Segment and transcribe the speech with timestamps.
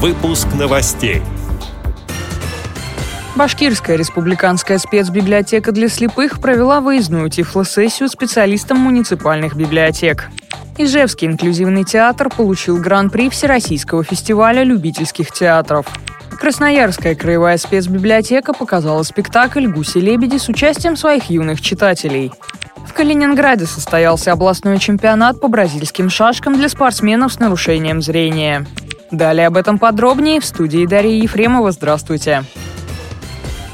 [0.00, 1.22] Выпуск новостей.
[3.34, 10.28] Башкирская республиканская спецбиблиотека для слепых провела выездную тифлосессию специалистам муниципальных библиотек.
[10.76, 15.86] Ижевский инклюзивный театр получил гран-при Всероссийского фестиваля любительских театров.
[16.30, 22.30] Красноярская краевая спецбиблиотека показала спектакль «Гуси-лебеди» с участием своих юных читателей.
[22.86, 28.64] В Калининграде состоялся областной чемпионат по бразильским шашкам для спортсменов с нарушением зрения.
[29.10, 31.72] Далее об этом подробнее в студии Дарья Ефремова.
[31.72, 32.44] Здравствуйте.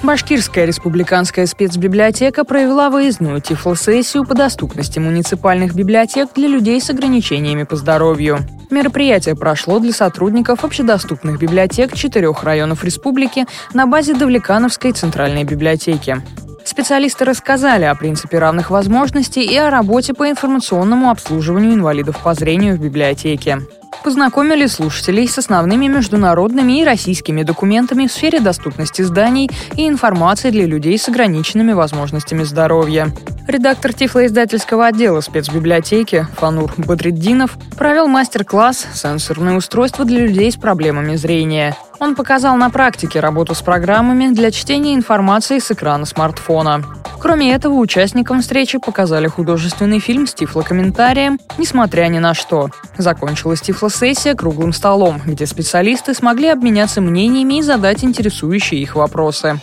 [0.02, 7.76] Башкирская республиканская спецбиблиотека провела выездную тифлосессию по доступности муниципальных библиотек для людей с ограничениями по
[7.76, 8.38] здоровью.
[8.70, 16.22] Мероприятие прошло для сотрудников общедоступных библиотек четырех районов республики на базе Давлекановской центральной библиотеки.
[16.64, 22.76] Специалисты рассказали о принципе равных возможностей и о работе по информационному обслуживанию инвалидов по зрению
[22.76, 23.60] в библиотеке.
[24.04, 30.66] Познакомили слушателей с основными международными и российскими документами в сфере доступности зданий и информации для
[30.66, 33.10] людей с ограниченными возможностями здоровья.
[33.48, 41.74] Редактор Тифлоиздательского отдела спецбиблиотеки Фанур Бадреддинов провел мастер-класс «Сенсорные устройства для людей с проблемами зрения».
[41.98, 46.84] Он показал на практике работу с программами для чтения информации с экрана смартфона.
[47.24, 52.68] Кроме этого, участникам встречи показали художественный фильм с тифлокомментарием «Несмотря ни на что».
[52.98, 59.58] Закончилась тифлосессия круглым столом, где специалисты смогли обменяться мнениями и задать интересующие их вопросы.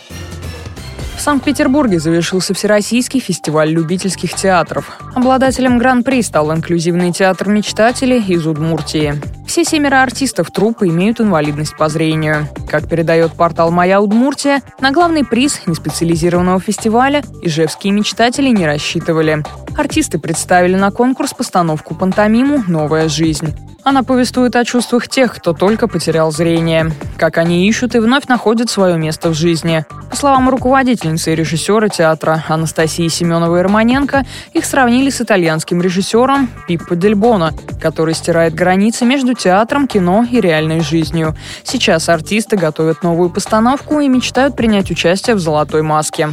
[1.16, 4.98] В Санкт-Петербурге завершился Всероссийский фестиваль любительских театров.
[5.14, 9.22] Обладателем гран-при стал инклюзивный театр мечтателей из Удмуртии.
[9.52, 12.48] Все семеро артистов труппы имеют инвалидность по зрению.
[12.70, 19.44] Как передает портал «Моя Удмуртия», на главный приз неспециализированного фестиваля ижевские мечтатели не рассчитывали.
[19.76, 23.54] Артисты представили на конкурс постановку пантомиму «Новая жизнь».
[23.84, 28.70] Она повествует о чувствах тех, кто только потерял зрение, как они ищут и вновь находят
[28.70, 29.84] свое место в жизни.
[30.08, 37.16] По словам руководительницы и режиссера театра Анастасии Семеновой-Романенко, их сравнили с итальянским режиссером Пиппо Дель
[37.16, 41.34] Боно, который стирает границы между театром, кино и реальной жизнью.
[41.64, 46.30] Сейчас артисты готовят новую постановку и мечтают принять участие в «Золотой маске».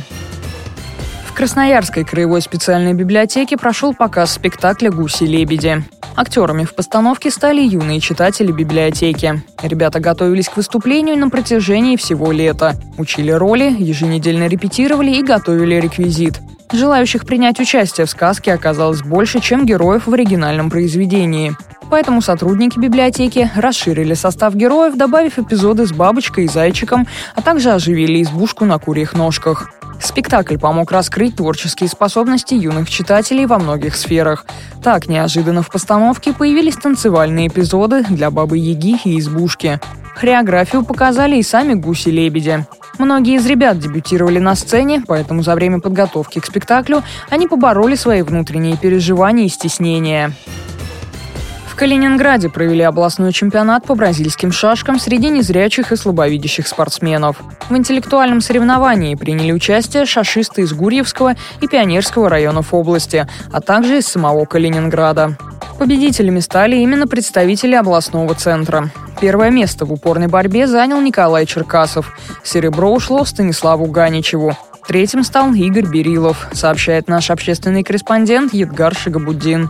[1.26, 5.84] В Красноярской краевой специальной библиотеке прошел показ спектакля «Гуси-лебеди».
[6.20, 9.42] Актерами в постановке стали юные читатели библиотеки.
[9.64, 12.76] Ребята готовились к выступлению на протяжении всего лета.
[12.98, 16.42] Учили роли, еженедельно репетировали и готовили реквизит.
[16.74, 21.56] Желающих принять участие в сказке оказалось больше, чем героев в оригинальном произведении.
[21.90, 28.22] Поэтому сотрудники библиотеки расширили состав героев, добавив эпизоды с бабочкой и зайчиком, а также оживили
[28.22, 29.72] избушку на курьих ножках.
[30.02, 34.46] Спектакль помог раскрыть творческие способности юных читателей во многих сферах.
[34.84, 39.80] Так, неожиданно в постановке появились танцевальные эпизоды для Бабы-Яги и Избушки.
[40.16, 42.66] Хореографию показали и сами гуси-лебеди.
[42.98, 48.22] Многие из ребят дебютировали на сцене, поэтому за время подготовки к спектаклю они побороли свои
[48.22, 50.34] внутренние переживания и стеснения.
[51.80, 57.38] Калининграде провели областной чемпионат по бразильским шашкам среди незрячих и слабовидящих спортсменов.
[57.70, 64.08] В интеллектуальном соревновании приняли участие шашисты из Гурьевского и Пионерского районов области, а также из
[64.08, 65.38] самого Калининграда.
[65.78, 68.90] Победителями стали именно представители областного центра.
[69.22, 72.14] Первое место в упорной борьбе занял Николай Черкасов.
[72.44, 74.58] Серебро ушло Станиславу Ганичеву.
[74.86, 79.70] Третьим стал Игорь Берилов, сообщает наш общественный корреспондент Едгар Шигабуддин.